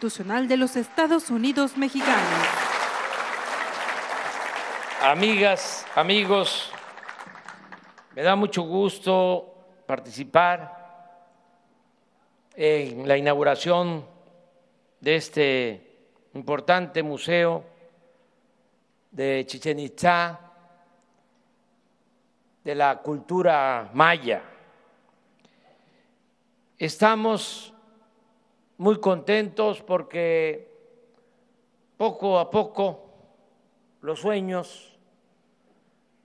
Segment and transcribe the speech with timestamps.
[0.00, 2.46] Constitucional de los Estados Unidos Mexicanos.
[5.02, 6.72] Amigas, amigos,
[8.16, 9.54] me da mucho gusto
[9.86, 11.18] participar
[12.54, 14.06] en la inauguración
[15.00, 17.62] de este importante museo
[19.10, 20.40] de Chichen Itzá,
[22.64, 24.40] de la cultura maya.
[26.78, 27.74] Estamos
[28.80, 30.66] muy contentos porque
[31.98, 33.10] poco a poco
[34.00, 34.98] los sueños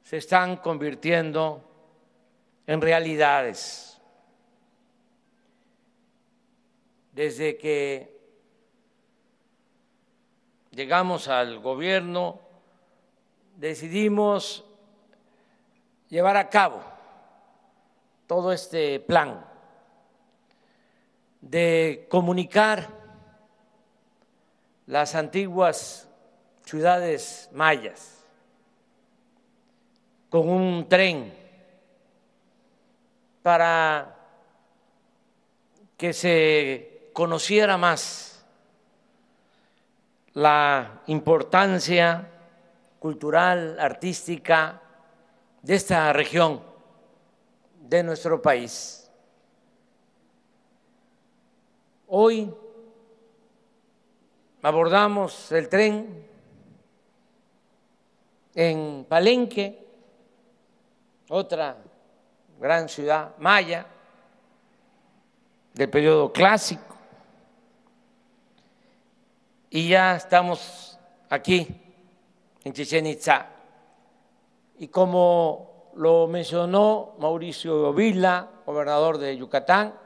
[0.02, 1.62] se están convirtiendo
[2.66, 4.00] en realidades.
[7.12, 8.18] Desde que
[10.72, 12.40] llegamos al gobierno,
[13.58, 14.64] decidimos
[16.08, 16.82] llevar a cabo
[18.28, 19.55] todo este plan
[21.46, 22.90] de comunicar
[24.88, 26.08] las antiguas
[26.64, 28.18] ciudades mayas
[30.30, 31.32] con un tren
[33.44, 34.16] para
[35.96, 38.44] que se conociera más
[40.34, 42.28] la importancia
[43.00, 44.82] cultural, artística
[45.62, 46.62] de esta región
[47.82, 49.05] de nuestro país.
[52.18, 52.50] Hoy
[54.62, 56.26] abordamos el tren
[58.54, 59.86] en Palenque,
[61.28, 61.76] otra
[62.58, 63.86] gran ciudad maya
[65.74, 66.96] del periodo clásico,
[69.70, 70.98] y ya estamos
[71.30, 71.68] aquí
[72.64, 73.46] en Chichen Itza.
[74.78, 80.05] Y como lo mencionó Mauricio Vila, gobernador de Yucatán,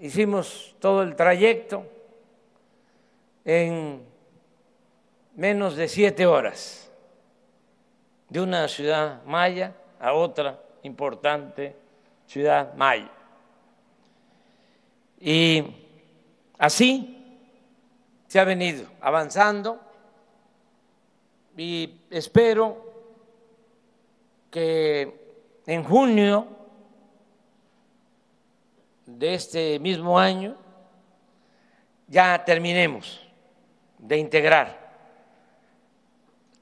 [0.00, 1.84] hicimos todo el trayecto
[3.44, 4.02] en
[5.36, 6.90] menos de siete horas,
[8.28, 11.76] de una ciudad maya a otra importante
[12.26, 13.10] ciudad maya.
[15.20, 15.64] Y
[16.58, 17.38] así
[18.26, 19.80] se ha venido avanzando
[21.56, 22.90] y espero
[24.50, 26.46] que en junio
[29.18, 30.56] de este mismo año
[32.08, 33.24] ya terminemos
[33.98, 34.80] de integrar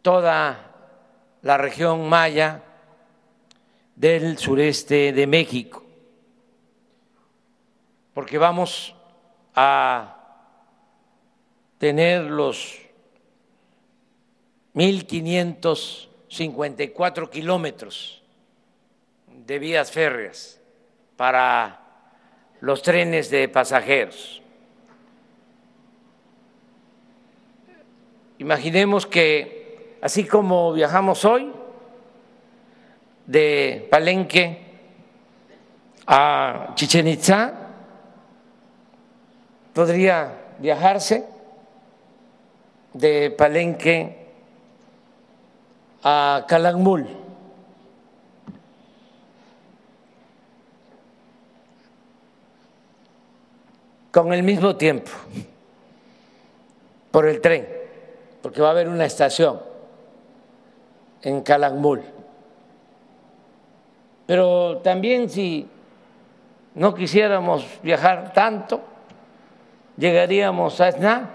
[0.03, 0.69] toda
[1.43, 2.63] la región maya
[3.95, 5.85] del sureste de México,
[8.15, 8.95] porque vamos
[9.55, 10.15] a
[11.79, 12.79] tener los
[14.75, 18.23] 1.554 kilómetros
[19.27, 20.61] de vías férreas
[21.17, 21.88] para
[22.61, 24.43] los trenes de pasajeros.
[28.39, 31.53] Imaginemos que así como viajamos hoy
[33.27, 34.67] de Palenque
[36.07, 37.53] a Chichen Itza,
[39.75, 41.27] podría viajarse
[42.95, 44.27] de Palenque
[46.03, 47.28] a Calakmul
[54.11, 55.11] con el mismo tiempo
[57.11, 57.67] por el tren,
[58.43, 59.61] porque va a haber una estación
[61.23, 62.03] en Calakmul.
[64.27, 65.67] Pero también si
[66.75, 68.81] no quisiéramos viajar tanto,
[69.97, 71.31] llegaríamos a Esna,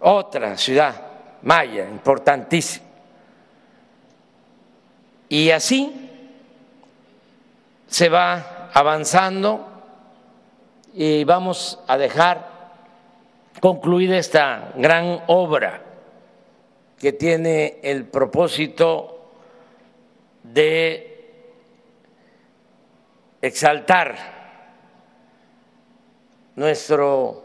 [0.00, 0.94] otra ciudad
[1.42, 2.86] maya importantísima.
[5.28, 6.10] Y así
[7.86, 9.69] se va avanzando
[10.92, 12.50] y vamos a dejar
[13.60, 15.82] concluida esta gran obra
[16.98, 19.30] que tiene el propósito
[20.42, 21.10] de
[23.40, 24.16] exaltar
[26.56, 27.44] nuestro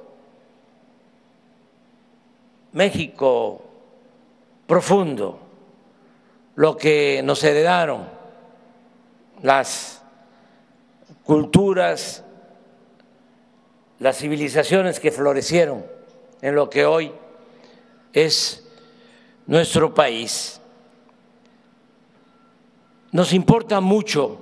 [2.74, 3.64] México
[4.68, 5.40] profundo,
[6.56, 8.06] lo que nos heredaron
[9.42, 10.04] las
[11.24, 12.25] culturas
[14.06, 15.84] las civilizaciones que florecieron
[16.40, 17.12] en lo que hoy
[18.14, 18.64] es
[19.48, 20.62] nuestro país.
[23.12, 24.40] Nos importa mucho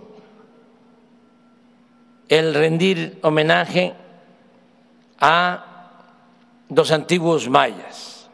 [2.27, 3.93] el rendir homenaje
[5.21, 6.01] a
[6.67, 8.29] los antiguos mayas,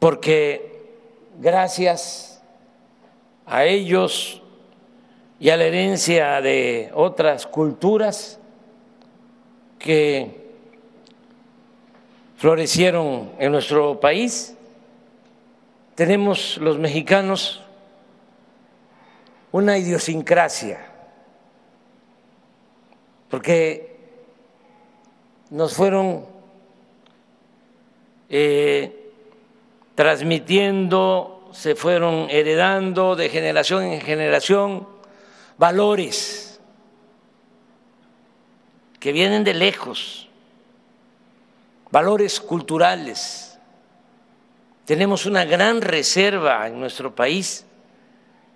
[0.00, 0.90] porque
[1.38, 2.42] gracias
[3.46, 4.42] a ellos
[5.38, 8.40] y a la herencia de otras culturas
[9.84, 10.30] que
[12.38, 14.56] florecieron en nuestro país.
[15.94, 17.62] Tenemos los mexicanos
[19.52, 20.80] una idiosincrasia,
[23.28, 23.98] porque
[25.50, 26.24] nos fueron
[28.30, 29.12] eh,
[29.94, 34.88] transmitiendo, se fueron heredando de generación en generación
[35.58, 36.53] valores
[39.04, 40.30] que vienen de lejos,
[41.90, 43.58] valores culturales.
[44.86, 47.66] Tenemos una gran reserva en nuestro país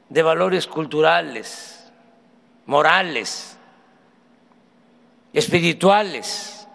[0.08, 1.92] de valores culturales,
[2.64, 3.58] morales,
[5.34, 6.66] espirituales.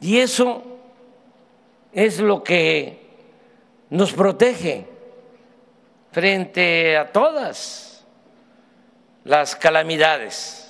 [0.00, 0.64] Y eso
[1.92, 3.10] es lo que
[3.90, 4.88] nos protege
[6.12, 8.06] frente a todas
[9.22, 10.65] las calamidades.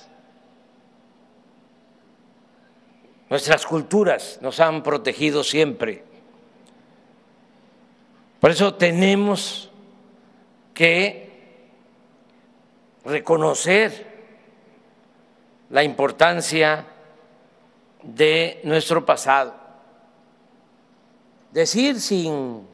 [3.29, 6.03] Nuestras culturas nos han protegido siempre.
[8.39, 9.69] Por eso tenemos
[10.73, 11.27] que
[13.03, 14.05] reconocer
[15.69, 16.85] la importancia
[18.03, 19.53] de nuestro pasado,
[21.51, 22.65] decir sin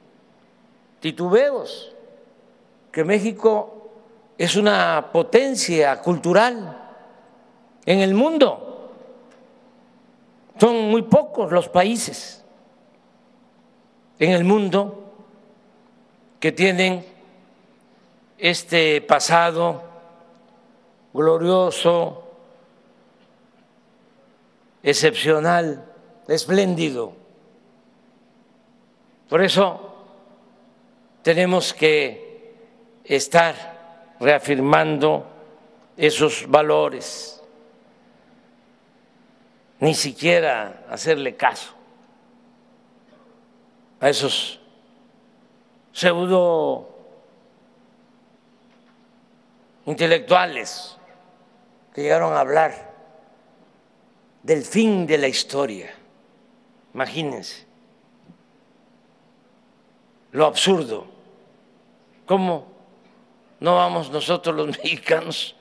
[1.00, 1.96] titubeos
[2.92, 3.90] que México
[4.38, 6.78] es una potencia cultural
[7.86, 8.73] en el mundo.
[10.60, 12.44] Son muy pocos los países
[14.20, 15.14] en el mundo
[16.40, 17.06] que tienen
[18.38, 19.82] este pasado
[21.14, 22.24] glorioso,
[24.82, 25.86] excepcional,
[26.28, 27.14] espléndido.
[29.30, 29.94] Por eso
[31.22, 32.56] tenemos que
[33.04, 35.26] estar reafirmando
[35.98, 37.43] esos valores,
[39.84, 41.74] ni siquiera hacerle caso
[44.00, 44.58] a esos
[45.92, 46.88] pseudo
[49.86, 50.96] intelectuales
[51.94, 52.94] que llegaron a hablar
[54.42, 55.94] del fin de la historia.
[56.94, 57.66] Imagínense
[60.32, 61.08] lo absurdo.
[62.26, 62.68] ¿Cómo
[63.60, 65.58] no vamos nosotros los mexicanos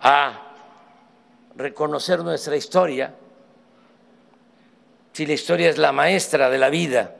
[0.00, 0.45] a
[1.56, 3.14] reconocer nuestra historia
[5.12, 7.16] si la historia es la maestra de la vida?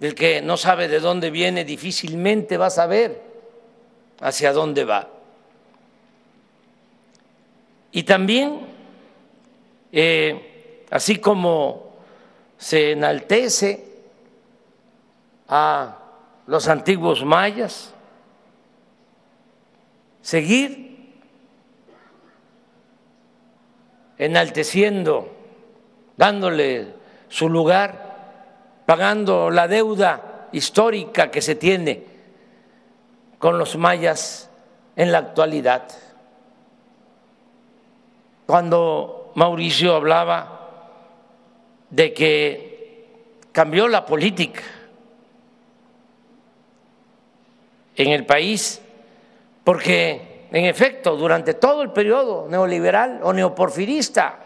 [0.00, 3.22] El que no sabe de dónde viene difícilmente va a saber
[4.20, 5.08] hacia dónde va.
[7.92, 8.60] Y también,
[9.90, 11.96] eh, así como
[12.58, 13.84] se enaltece
[15.48, 15.96] a
[16.46, 17.94] los antiguos mayas,
[20.20, 20.95] seguir
[24.18, 25.32] enalteciendo,
[26.16, 26.94] dándole
[27.28, 32.04] su lugar, pagando la deuda histórica que se tiene
[33.38, 34.48] con los mayas
[34.94, 35.88] en la actualidad.
[38.46, 40.56] Cuando Mauricio hablaba
[41.90, 43.08] de que
[43.52, 44.62] cambió la política
[47.96, 48.80] en el país,
[49.64, 54.38] porque en efecto durante todo el periodo neoliberal o neoporfirista,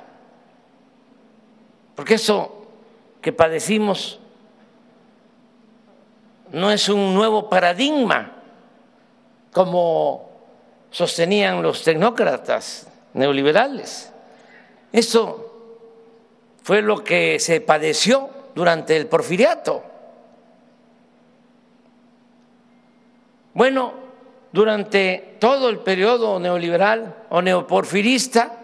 [1.94, 2.66] porque eso
[3.20, 4.18] que padecimos
[6.52, 8.32] no es un nuevo paradigma,
[9.52, 10.30] como
[10.90, 14.12] sostenían los tecnócratas neoliberales.
[14.92, 15.50] Eso
[16.62, 19.84] fue lo que se padeció durante el porfiriato.
[23.54, 23.92] Bueno,
[24.52, 28.58] durante todo el periodo neoliberal o neoporfirista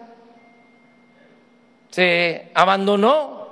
[1.89, 3.47] se abandonó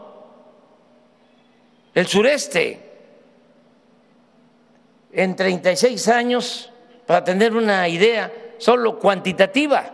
[1.94, 2.82] el sureste.
[5.12, 6.72] En 36 años
[7.08, 9.92] para tener una idea solo cuantitativa.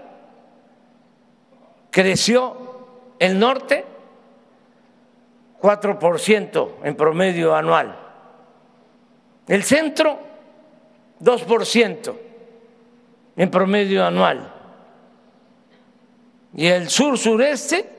[1.90, 3.86] Creció el norte
[5.62, 7.96] 4% en promedio anual,
[9.48, 10.20] el centro
[11.22, 12.31] 2%
[13.42, 14.54] en promedio anual
[16.54, 17.90] y el sur sureste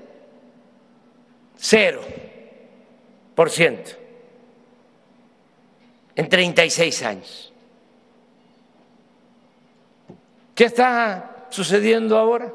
[1.58, 3.96] 0%
[6.14, 7.52] en 36 años.
[10.54, 12.52] ¿Qué está sucediendo ahora?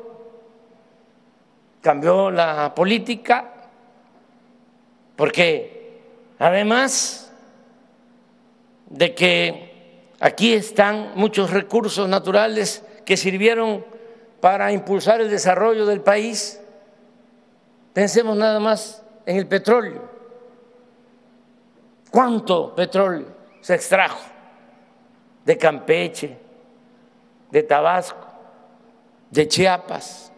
[1.81, 3.53] Cambió la política
[5.17, 5.99] porque
[6.39, 7.33] además
[8.89, 9.66] de que
[10.19, 13.85] aquí están muchos recursos naturales que sirvieron
[14.39, 16.59] para impulsar el desarrollo del país.
[17.93, 20.17] Pensemos nada más en el petróleo.
[22.11, 23.27] ¿Cuánto petróleo
[23.61, 24.19] se extrajo
[25.45, 26.37] de Campeche,
[27.51, 28.27] de Tabasco,
[29.29, 30.31] de Chiapas?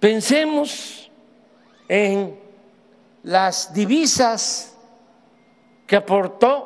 [0.00, 1.10] Pensemos
[1.88, 2.38] en
[3.22, 4.76] las divisas
[5.86, 6.61] que aportó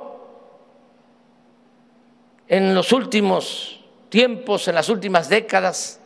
[2.49, 6.01] en los últimos tiempos, en las últimas décadas,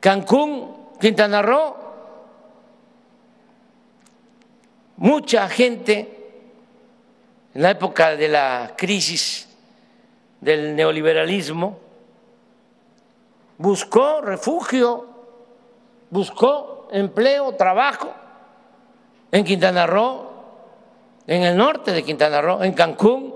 [0.00, 1.76] Cancún, Quintana Roo,
[4.96, 6.14] mucha gente
[7.54, 9.48] en la época de la crisis
[10.40, 11.78] del neoliberalismo
[13.58, 15.06] buscó refugio,
[16.10, 18.12] buscó empleo, trabajo
[19.32, 20.30] en Quintana Roo,
[21.26, 23.33] en el norte de Quintana Roo, en Cancún,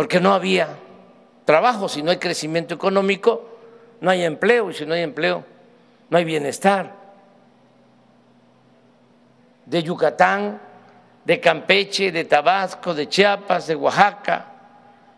[0.00, 0.66] porque no había
[1.44, 3.46] trabajo, si no hay crecimiento económico,
[4.00, 5.44] no hay empleo, y si no hay empleo,
[6.08, 6.94] no hay bienestar.
[9.66, 10.58] De Yucatán,
[11.22, 14.46] de Campeche, de Tabasco, de Chiapas, de Oaxaca,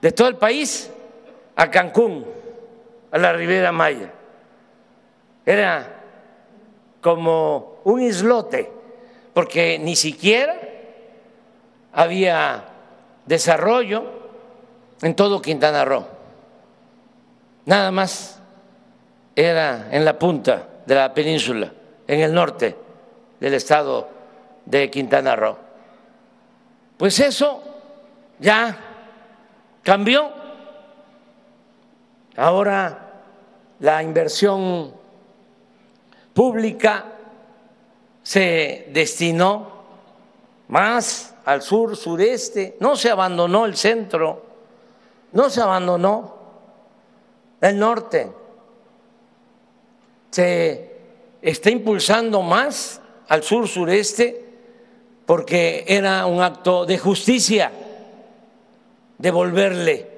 [0.01, 0.91] de todo el país,
[1.55, 2.27] a Cancún,
[3.13, 4.13] a la Ribera Maya.
[5.47, 5.87] Era
[7.01, 8.69] como un islote,
[9.33, 10.57] porque ni siquiera
[11.93, 12.65] había
[13.27, 14.22] desarrollo
[15.03, 16.07] en todo Quintana Roo.
[17.67, 18.39] Nada más
[19.35, 21.73] era en la punta de la península,
[22.07, 22.77] en el norte
[23.41, 24.09] del estado
[24.65, 25.57] de Quintana Roo.
[26.97, 27.63] Pues eso
[28.39, 28.79] ya
[29.83, 30.31] cambió.
[32.37, 33.11] Ahora
[33.81, 34.95] la inversión
[36.33, 37.05] pública
[38.23, 39.83] se destinó
[40.69, 44.52] más al sur, sureste, no se abandonó el centro,
[45.33, 46.35] no se abandonó
[47.61, 48.31] el norte,
[50.31, 50.91] se
[51.41, 54.45] está impulsando más al sur, sureste,
[55.27, 57.71] porque era un acto de justicia
[59.19, 60.11] devolverle,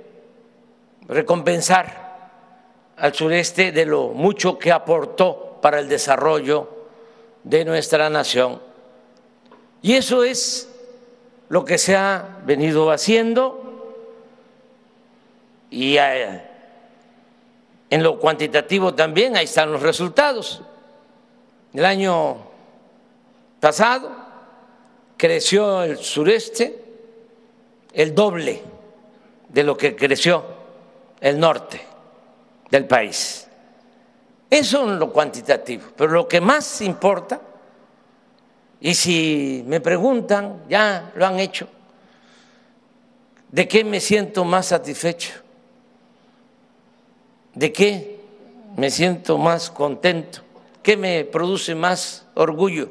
[1.06, 2.04] recompensar
[2.97, 6.68] al sureste de lo mucho que aportó para el desarrollo
[7.42, 8.61] de nuestra nación.
[9.83, 10.68] Y eso es
[11.49, 13.63] lo que se ha venido haciendo
[15.74, 16.40] y eh,
[17.90, 20.62] en lo cuantitativo también, ahí están los resultados.
[21.72, 22.36] El año
[23.58, 24.08] pasado
[25.16, 26.80] creció el sureste
[27.92, 28.62] el doble
[29.48, 30.44] de lo que creció
[31.20, 31.80] el norte
[32.70, 33.48] del país.
[34.48, 37.40] Eso en lo cuantitativo, pero lo que más importa,
[38.80, 41.66] y si me preguntan, ya lo han hecho,
[43.50, 45.43] ¿de qué me siento más satisfecho?
[47.54, 48.20] ¿De qué
[48.76, 50.40] me siento más contento?
[50.82, 52.90] ¿Qué me produce más orgullo?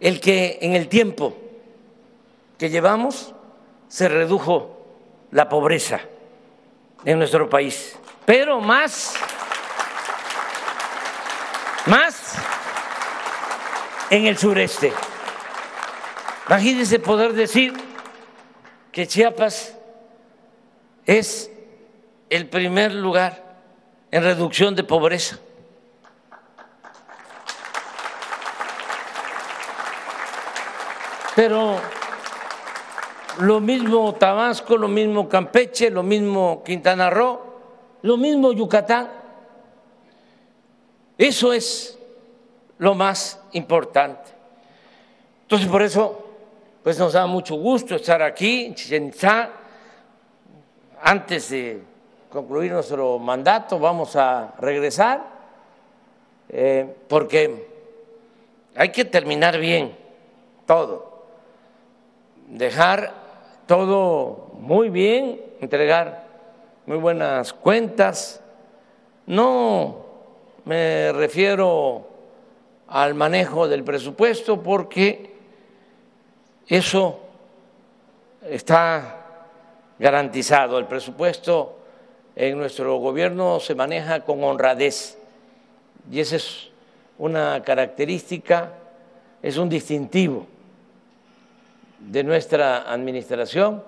[0.00, 1.36] El que en el tiempo
[2.58, 3.32] que llevamos
[3.88, 4.76] se redujo
[5.30, 6.00] la pobreza
[7.04, 9.14] en nuestro país, pero más,
[11.86, 12.34] más
[14.10, 14.92] en el sureste.
[16.48, 17.72] Imagínense poder decir
[18.90, 19.76] que Chiapas
[21.06, 21.50] es
[22.30, 23.44] el primer lugar
[24.10, 25.38] en reducción de pobreza.
[31.34, 31.78] Pero
[33.40, 37.40] lo mismo Tabasco, lo mismo Campeche, lo mismo Quintana Roo,
[38.02, 39.10] lo mismo Yucatán.
[41.18, 41.98] Eso es
[42.78, 44.30] lo más importante.
[45.42, 46.26] Entonces, por eso,
[46.82, 49.12] pues nos da mucho gusto estar aquí en Chichen
[51.02, 51.89] Antes de
[52.30, 55.20] concluir nuestro mandato, vamos a regresar,
[56.48, 57.68] eh, porque
[58.76, 59.96] hay que terminar bien
[60.64, 61.24] todo,
[62.46, 63.12] dejar
[63.66, 66.24] todo muy bien, entregar
[66.86, 68.40] muy buenas cuentas.
[69.26, 70.06] No
[70.64, 72.06] me refiero
[72.86, 75.34] al manejo del presupuesto porque
[76.68, 77.18] eso
[78.42, 79.16] está
[79.98, 80.78] garantizado.
[80.78, 81.79] El presupuesto
[82.40, 85.18] en nuestro gobierno se maneja con honradez
[86.10, 86.70] y esa es
[87.18, 88.72] una característica,
[89.42, 90.46] es un distintivo
[91.98, 93.84] de nuestra administración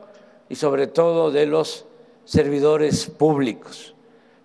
[0.50, 1.86] y sobre todo de los
[2.26, 3.94] servidores públicos.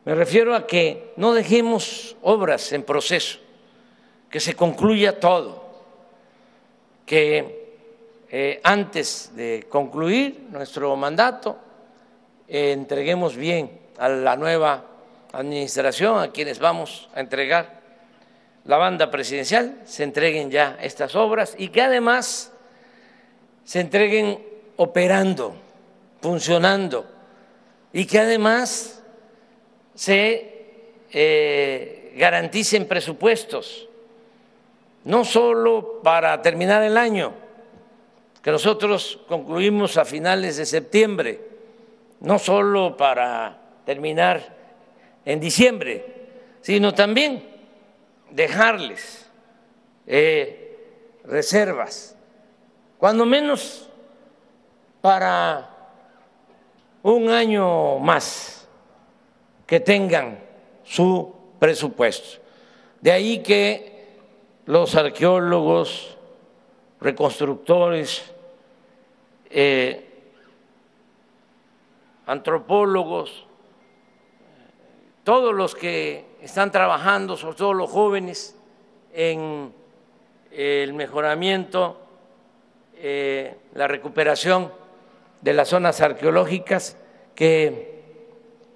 [0.05, 3.39] Me refiero a que no dejemos obras en proceso,
[4.29, 5.65] que se concluya todo,
[7.05, 7.75] que
[8.29, 11.57] eh, antes de concluir nuestro mandato
[12.47, 14.83] entreguemos bien a la nueva
[15.31, 17.81] administración, a quienes vamos a entregar
[18.65, 22.51] la banda presidencial, se entreguen ya estas obras y que además
[23.63, 24.43] se entreguen
[24.77, 25.55] operando,
[26.21, 27.05] funcionando
[27.93, 29.01] y que además
[29.95, 33.87] se eh, garanticen presupuestos,
[35.05, 37.33] no solo para terminar el año,
[38.41, 41.41] que nosotros concluimos a finales de septiembre,
[42.19, 44.43] no solo para terminar
[45.23, 46.03] en diciembre,
[46.59, 47.41] sino también
[48.31, 49.31] dejarles
[50.05, 50.77] eh,
[51.23, 52.13] reservas,
[52.97, 53.87] cuando menos
[54.99, 55.69] para
[57.01, 58.67] un año más
[59.65, 60.37] que tengan
[60.83, 62.41] su presupuesto.
[62.99, 64.17] De ahí que
[64.65, 66.17] los arqueólogos,
[66.99, 68.33] reconstructores,
[69.49, 70.03] eh,
[72.25, 73.47] antropólogos,
[75.27, 78.55] todos los que están trabajando, sobre todo los jóvenes,
[79.13, 79.73] en
[80.53, 81.99] el mejoramiento,
[82.95, 84.71] eh, la recuperación
[85.41, 86.95] de las zonas arqueológicas,
[87.35, 88.05] que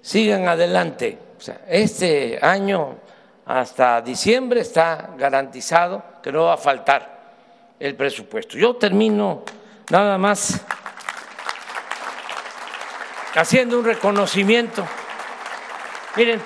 [0.02, 1.16] sigan adelante.
[1.68, 2.96] este año
[3.46, 7.32] hasta diciembre está garantizado que no va a faltar
[7.80, 8.58] el presupuesto.
[8.58, 9.42] Yo termino
[9.88, 10.60] nada más
[13.34, 14.86] haciendo un reconocimiento.
[16.14, 16.42] Miren,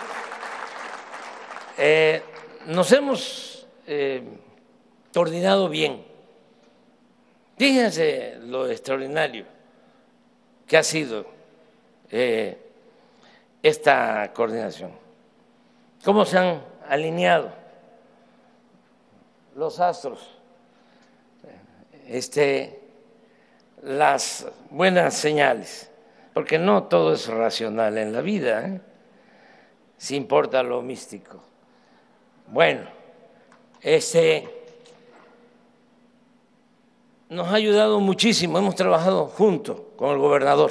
[1.76, 2.22] eh,
[2.66, 4.22] nos hemos eh,
[5.12, 6.04] coordinado bien.
[7.58, 9.44] Fíjense lo extraordinario
[10.66, 11.26] que ha sido
[12.10, 12.56] eh,
[13.62, 14.92] esta coordinación.
[16.04, 17.50] Cómo se han alineado
[19.56, 20.38] los astros,
[22.06, 22.78] este,
[23.82, 25.90] las buenas señales
[26.36, 28.80] porque no todo es racional en la vida, ¿eh?
[29.96, 31.42] Si importa lo místico.
[32.48, 32.82] Bueno,
[33.80, 34.48] ese
[37.28, 40.70] nos ha ayudado muchísimo, hemos trabajado junto con el gobernador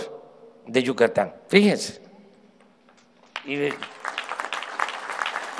[0.65, 2.01] de Yucatán, fíjense.
[3.45, 3.69] Y,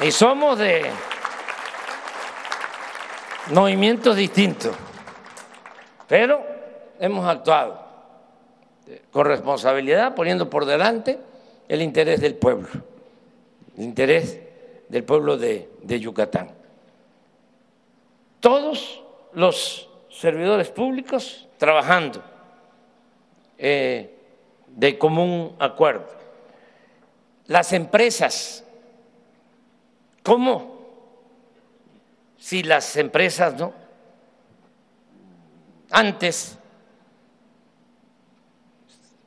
[0.03, 0.89] y somos de
[3.51, 4.75] movimientos distintos,
[6.07, 6.43] pero
[6.99, 7.85] hemos actuado
[9.11, 11.19] con responsabilidad, poniendo por delante
[11.67, 12.69] el interés del pueblo,
[13.77, 14.39] interés
[14.89, 16.51] del pueblo de, Yucatán.
[18.39, 22.23] Todos los servidores públicos trabajando
[23.57, 24.17] eh,
[24.67, 26.05] de común acuerdo.
[27.47, 28.63] Las empresas,
[30.23, 30.75] ¿cómo?
[32.37, 33.73] Si las empresas no,
[35.91, 36.57] antes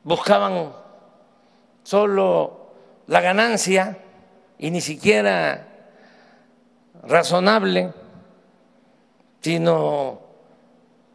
[0.04, 0.72] buscaban
[1.82, 2.68] solo
[3.06, 3.98] la ganancia
[4.58, 5.66] y ni siquiera
[7.02, 7.92] razonable,
[9.40, 10.20] sino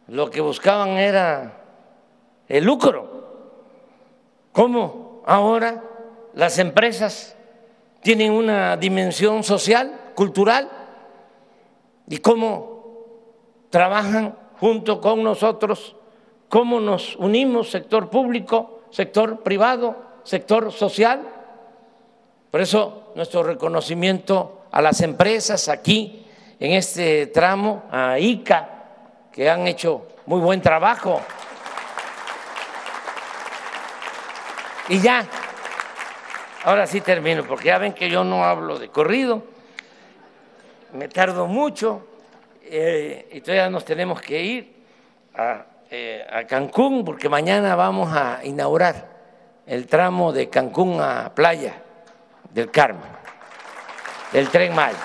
[0.08, 1.62] lo que buscaban era
[2.48, 3.24] el lucro.
[4.52, 5.82] ¿Cómo ahora
[6.34, 7.36] las empresas
[8.02, 10.70] tienen una dimensión social, cultural?
[12.08, 12.82] ¿Y cómo
[13.70, 15.96] trabajan junto con nosotros?
[16.48, 18.74] ¿Cómo nos unimos, sector público?
[18.94, 21.20] sector privado, sector social.
[22.52, 26.26] Por eso nuestro reconocimiento a las empresas aquí
[26.58, 28.68] en este tramo, a ICA,
[29.32, 31.20] que han hecho muy buen trabajo.
[34.88, 35.26] Y ya,
[36.64, 39.42] ahora sí termino, porque ya ven que yo no hablo de corrido,
[40.92, 42.06] me tardo mucho
[42.62, 44.84] eh, y todavía nos tenemos que ir
[45.34, 49.10] a eh, a Cancún, porque mañana vamos a inaugurar
[49.64, 51.83] el tramo de Cancún a Playa
[52.54, 53.02] del Carmen,
[54.32, 54.96] el tren Maya.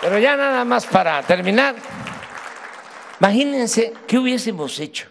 [0.00, 1.76] Pero ya nada más para terminar,
[3.20, 5.08] imagínense qué hubiésemos hecho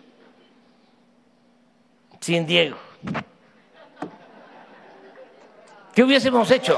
[2.20, 2.78] sin Diego.
[5.96, 6.78] ¿Qué hubiésemos hecho?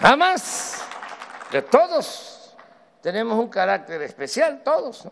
[0.00, 0.84] Además,
[1.50, 2.54] que todos
[3.02, 5.08] tenemos un carácter especial, todos.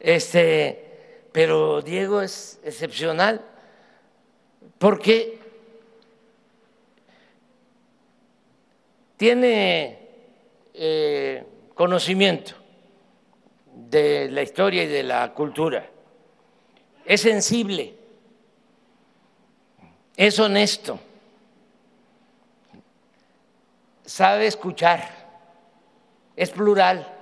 [0.00, 3.40] Este, pero Diego es excepcional
[4.78, 5.38] porque
[9.16, 9.98] tiene
[10.74, 12.54] eh, conocimiento
[13.72, 15.88] de la historia y de la cultura,
[17.04, 17.94] es sensible,
[20.16, 20.98] es honesto.
[24.04, 25.08] Sabe escuchar,
[26.34, 27.19] es plural,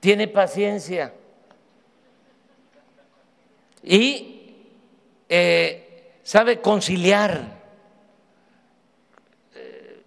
[0.00, 1.12] tiene paciencia
[3.82, 4.56] y
[5.28, 7.60] eh, sabe conciliar.
[9.54, 10.02] Eh,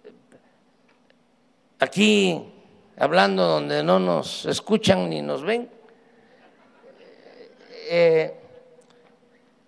[1.78, 2.52] aquí,
[2.96, 5.68] hablando donde no nos escuchan ni nos ven,
[7.88, 8.34] eh,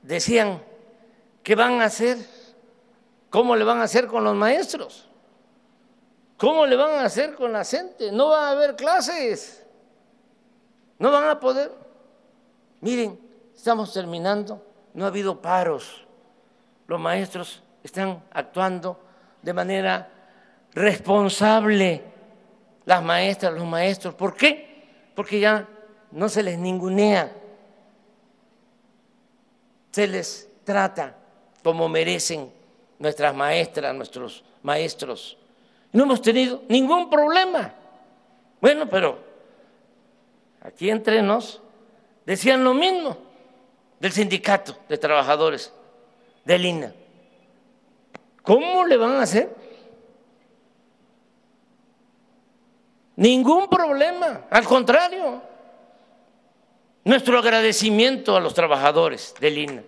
[0.02, 0.62] decían,
[1.42, 2.18] ¿qué van a hacer?
[3.30, 5.08] ¿Cómo le van a hacer con los maestros?
[6.36, 8.12] ¿Cómo le van a hacer con la gente?
[8.12, 9.65] No va a haber clases.
[10.98, 11.70] No van a poder.
[12.80, 13.18] Miren,
[13.54, 14.62] estamos terminando,
[14.94, 16.06] no ha habido paros.
[16.86, 18.98] Los maestros están actuando
[19.42, 20.10] de manera
[20.72, 22.02] responsable.
[22.84, 24.14] Las maestras, los maestros.
[24.14, 25.10] ¿Por qué?
[25.14, 25.66] Porque ya
[26.12, 27.32] no se les ningunea.
[29.90, 31.16] Se les trata
[31.62, 32.52] como merecen
[32.98, 35.36] nuestras maestras, nuestros maestros.
[35.92, 37.72] No hemos tenido ningún problema.
[38.60, 39.25] Bueno, pero
[40.66, 41.62] aquí entre nos
[42.24, 43.16] decían lo mismo
[44.00, 45.72] del sindicato de trabajadores
[46.44, 46.92] del INA.
[48.42, 49.54] ¿Cómo le van a hacer?
[53.16, 55.42] Ningún problema, al contrario.
[57.04, 59.82] Nuestro agradecimiento a los trabajadores del INA.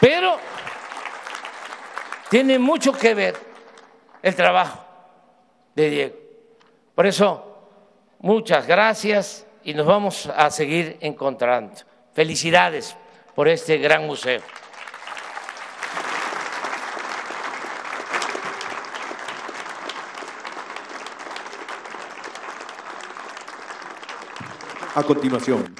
[0.00, 0.38] Pero
[2.30, 3.36] tiene mucho que ver
[4.22, 4.89] el trabajo
[5.88, 6.16] Diego.
[6.94, 7.56] Por eso,
[8.18, 11.74] muchas gracias y nos vamos a seguir encontrando.
[12.12, 12.96] Felicidades
[13.34, 14.42] por este gran museo.
[24.92, 25.74] A continuación,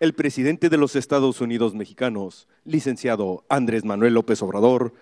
[0.00, 4.94] el presidente de los Estados Unidos mexicanos, licenciado Andrés Manuel López Obrador,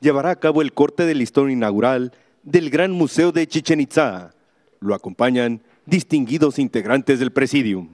[0.00, 2.12] llevará a cabo el corte del listón inaugural
[2.46, 4.32] del Gran Museo de Chichen Itza.
[4.78, 7.88] Lo acompañan distinguidos integrantes del Presidium.